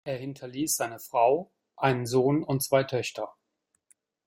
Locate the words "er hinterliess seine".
0.03-0.97